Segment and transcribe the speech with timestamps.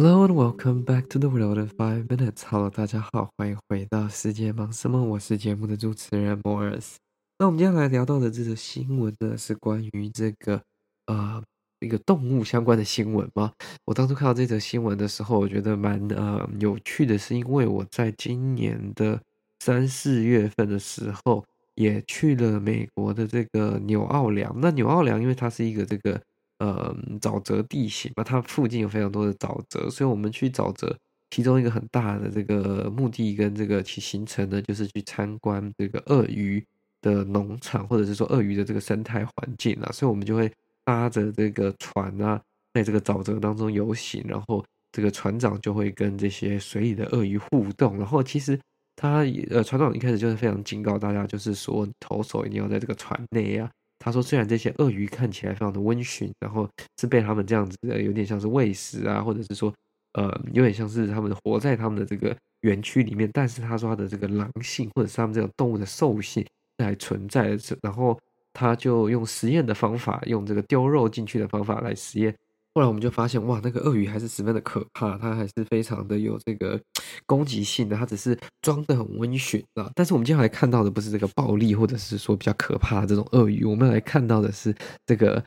[0.00, 2.44] Hello and welcome back to the world in five minutes.
[2.48, 5.02] Hello，大家好，欢迎回到世界忙什么？
[5.02, 6.94] 我是节目的主持人 Morris。
[7.36, 10.62] 那我们接下来聊到的这个新闻呢，是关于这个
[11.06, 11.42] 呃
[11.80, 13.52] 一个动物相关的新闻吗？
[13.86, 19.20] 我当初看到这则新闻的时候，我觉得蛮呃有趣的，是因为我在今年的
[19.58, 21.44] 三四月份的时候，
[21.74, 24.54] 也去了美国的这个纽奥良。
[24.60, 26.22] 那纽奥良因为它是一个这个。
[26.58, 30.96] 呃，沼泽地形嘛，它附近有非常多的沼泽，所以我们去沼泽，
[31.30, 36.64] 其中一个很大的这个目的跟这个其行程呢，就是去参观这个鳄鱼
[37.00, 40.50] 的农场，或者是说鳄鱼的这个生态环境啊，所以我们就会
[40.84, 42.40] 搭着这个船啊，
[42.74, 48.58] 在这个沼泽当中游行，然后这个船长就会跟这些水里的鳄鱼互动，然后其实
[48.96, 49.18] 他
[49.50, 53.70] 呃，船长一开始就是非常警告大家，就是说投手一定要在这个船内啊。
[53.98, 56.68] 他说：“虽然这些鳄鱼看起来非常的温驯，然后
[57.00, 59.74] 是被他们这样子的，有点像是喂食啊，或者是说，
[60.12, 66.46] 呃，有点像是他们活在他们的这个园区里面，但是他说他的这个狼性，或者是他们这种动物的兽性
[66.78, 67.58] 还存在的。
[67.82, 68.18] 然后
[68.52, 72.34] 他就用实验的方法，用这个丢肉进去的方法来实验。”
[72.78, 76.80] 后来我们就发现，哇，那个鳄鱼还是十分的可怕，它还是非常的有这个
[77.26, 79.90] 攻击性的，它只是装的很温驯啊。
[79.96, 84.72] 但是我们接下来看到的不是这个暴力，或者是说比较可怕的这种鳄鱼，我们来看到的是
[85.04, 85.42] 这个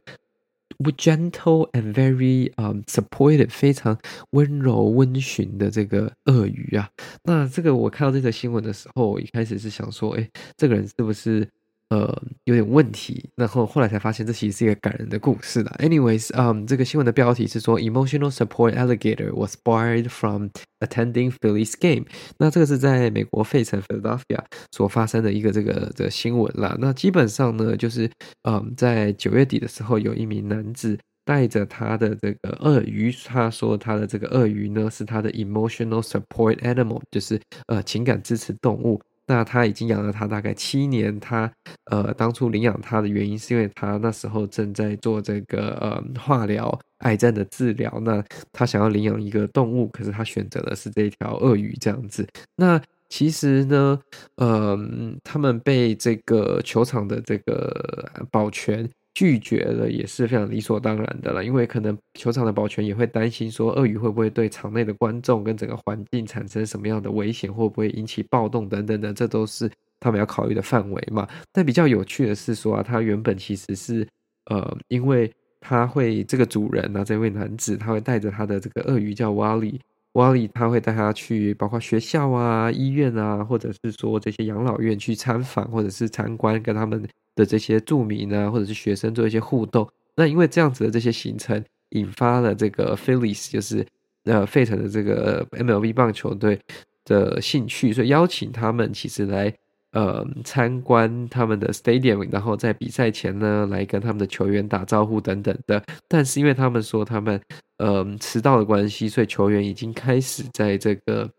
[0.97, 3.97] gentle and very um supportive，非常
[4.31, 6.89] 温柔温驯的这个鳄鱼啊。
[7.23, 11.47] 那这个我看到这个新闻的时候，我一开始是想说，哎，这个人是不是？
[11.91, 12.07] 呃，
[12.45, 15.75] 有点问题，然后后来才发现这其实是一个感人的故事啦。
[15.79, 20.47] Anyways，嗯、这个新闻的标题是说，Emotional support alligator was borrowed from
[20.79, 22.05] attending Phillies game。
[22.37, 24.39] 那这个是在美国费城 Philadelphia
[24.71, 26.77] 所发生的一个这个的新闻啦。
[26.79, 28.09] 那基本上呢，就是
[28.47, 39.01] 嗯，在九月底的时候，有一名男子带着他的这个鳄鱼，他说他的这个鳄鱼呢是他的 emotional support animal，就是呃情感支持动物。
[39.31, 41.49] 那他已经养了他大概七年，他
[41.85, 48.21] 呃当初领养他的原因是因为他那时候正在做这个呃化疗癌症的治疗，那
[48.51, 52.27] 他想要领养一个动物，可是他选择的是这条鳄鱼这样子。
[52.57, 53.97] 那其实呢，
[54.35, 54.77] 呃，
[55.23, 58.85] 他们被这个球场的这个保全。
[59.13, 71.27] 拒绝了也是非常理所当然的了，因为可能球场的保全也会担心说，鳄鱼会不会对场内的观众跟整个环境产生什么样的危险，会不会引起暴动等等的，这都是他们要考虑的范围嘛。
[71.51, 74.07] 但比较有趣的是说啊，他原本其实是
[74.45, 79.79] 呃，因为他会这个主人啊，这位男子他会带着他的这个鳄鱼叫瓦里，
[80.13, 87.07] Wally 他会带他去包括学校啊、医院啊，或者是说这些养老院去参访或者是参观，跟他们。
[87.33, 93.87] 的这些住民啊，或者是学生做一些互动，那因为这样子的这些行程，引发了这个 Phillies 就是
[94.25, 96.59] 呃费城的这个 MLB 棒球队
[97.05, 99.51] 的兴趣，所以邀请他们其实来
[99.91, 105.83] 呃参观他们的 Stadium，然后在比赛前呢来跟他们的球员打招呼等等的。
[106.07, 107.41] 但是因为他们说他们
[107.77, 111.29] 呃迟到的关系，所以球员已经开始在这个。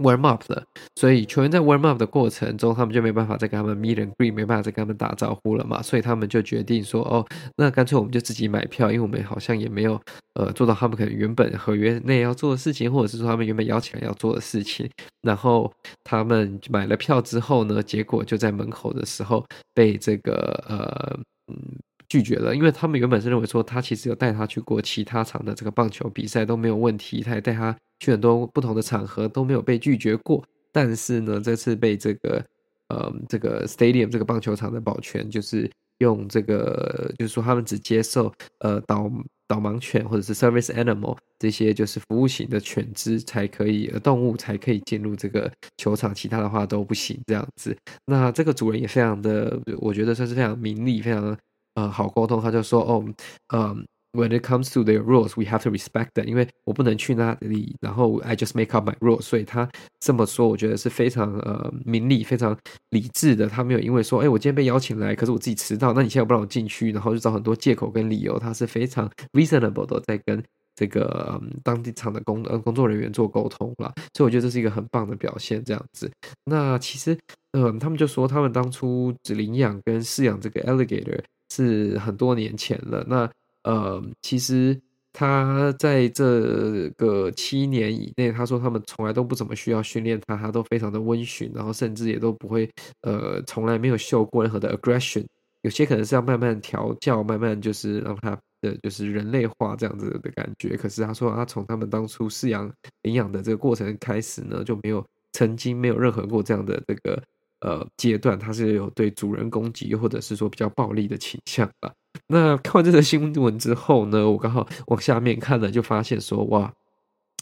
[0.00, 0.64] Warm up 了，
[0.96, 7.24] 所以球员在 warm up 的过程中，他们就没办法再跟他们 meet and greet，没办法再跟他们打招呼了嘛，所以他们就决定说，哦，
[7.56, 10.00] 那干脆我们就自己买票，因为我们好像也没有
[10.34, 14.88] 呃做到他们可能原本合约内要做的事情，或者是说他们原本邀请要做的事情，
[15.22, 15.72] 然后
[16.02, 19.44] 他们买了票之后呢，结果就在门口的时候
[19.74, 20.34] 被这个
[20.68, 21.18] 呃
[21.52, 21.78] 嗯。
[22.06, 30.44] 拒绝了，因为他们原本是认为说他其实有带他去过其他场的这个棒球比赛都没有问题，他也带他去很多不同的场合都没有被拒绝过。
[30.70, 32.44] 但是呢，这次被这个
[32.88, 39.10] 呃这个 stadium 这个棒球场的保全就是用这个就是说他们只接受呃导
[39.48, 47.74] 导盲犬或者是 service animal 这些就是服务型的犬只才可以呃动物才可以进入这个球场，其他的话都不行这样子。
[48.04, 51.36] 那这个主人也非常的，我觉得算是非常明理，非常。
[51.76, 53.04] 呃，好沟通，他就说，哦，
[53.52, 58.96] 嗯，When it comes to their rules, we have to respect them，因为我不能去那里，然后 I just make up my
[58.98, 59.68] rules，所以他
[60.00, 62.56] 这么说，我觉得是非常呃明理、非常
[62.90, 63.48] 理智的。
[63.48, 68.38] 他没有因为说，哎，我今天被邀请来，可是我自己迟到，那你现在不让我进去，然后就找很多借口跟理由。
[68.38, 70.42] 他是非常 reasonable 的，在跟
[70.76, 73.92] 这个、嗯、当地场的工呃工作人员做沟通了。
[74.14, 76.10] 所以我觉得这是一个很棒的表现，这样子。
[76.44, 77.18] 那其实，
[77.52, 81.20] 嗯，他们就说他们当初只领养跟饲养这个 alligator。
[81.52, 83.04] 是很多年前了。
[83.06, 83.30] 那
[83.64, 84.80] 呃，其实
[85.12, 92.70] 他在这个七年以内，他说他们从来都不怎么需要训练他，他都非常的温驯，然后甚至也都不会
[93.02, 95.24] 呃，从来没有秀过任何的 aggression。
[95.62, 100.76] 有些可能是要慢慢调教，慢慢就是让他的就是人类化这样子的感觉。
[100.76, 102.70] 可是他说，他从他们当初饲养
[103.00, 105.02] 领养的这个过程开始呢，就没有
[105.32, 107.22] 曾经没有任何过这样的这个
[107.64, 111.92] 呃阶段，他是有对主人攻击或者是说比较暴力的倾向吧。
[112.28, 116.72] 那看完这则新闻之后呢，我刚好往下面看了，就发现说哇。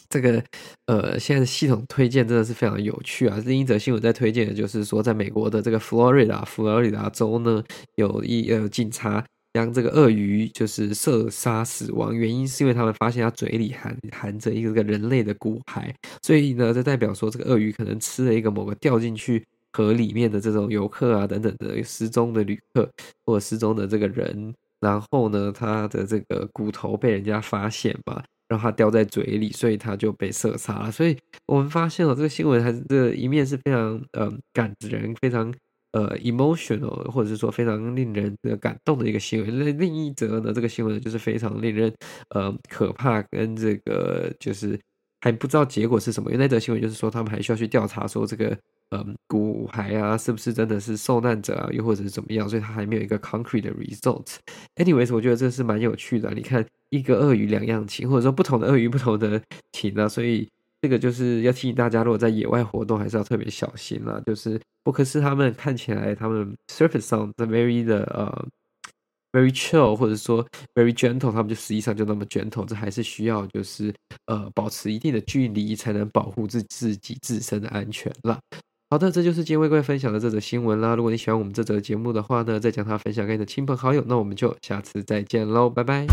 [0.09, 0.43] 这个
[0.85, 3.41] 呃，现在的系统推荐真的是非常有趣啊！
[3.47, 7.63] 另一则新闻在推荐的就是说，在美国的这个佛罗里达佛罗里达州呢，
[7.95, 15.91] 有一呃警察将这个鳄鱼就是射杀死亡，原因是因为他们发现它嘴里含含着一个人类的骨骸，
[16.21, 19.43] 所以呢，这代表说这个鳄鱼可能吃了一个某个掉进去
[19.73, 22.89] 河里面的这种游客啊等等的失踪的旅客
[23.25, 28.23] 或者失踪的这个人，然后呢，他的这个骨头被人家发现嘛。
[28.49, 30.91] 让他叼在嘴里，所以他就被射杀了。
[30.91, 31.17] 所以
[31.47, 35.51] 我们发现了这个新闻，还是这一面是非常呃感人、非常
[35.93, 39.59] 呃 emotional，或者是说非常令人的感动的一个新闻。
[39.59, 41.91] 那另一则呢，这个新闻就是非常令人
[42.29, 44.79] 呃可怕，跟这个就是
[45.21, 46.29] 还不知道结果是什么。
[46.29, 48.55] 因为那则新闻就是说，他们还需要去调查说这个。
[48.93, 51.67] 嗯，骨骸啊，是不是真的是受难者啊？
[51.71, 52.47] 又或者是怎么样？
[52.47, 54.35] 所以它还没有一个 concrete 的 result。
[54.75, 56.31] Anyways，我觉得这是蛮有趣的。
[56.35, 59.41] 你看，一个鳄鱼两样情，或者说不同的鳄鱼不同的
[59.71, 60.07] 情啊。
[60.07, 60.47] 所以
[60.79, 64.21] 这个就是要提醒大家，如果在野外活动，还是要特别小心啦。
[64.27, 68.47] 就是波克斯他们看起来，他们 surface 上的 very 的呃
[69.31, 72.65] very chill，或者说 very gentle，他们就实际上就那么 gentle。
[72.65, 73.91] 这还是需要就是
[74.27, 78.39] 呃保持一定的距离，才能保护自自己自身的安全啦。
[78.93, 80.93] 好的，这就是今天为各位分享的这则新闻啦。
[80.93, 84.03] 如果你喜欢我们这则节目的话呢，再将它分享给你的亲朋好友。
[84.05, 86.05] 那我们就下次再见喽，拜拜。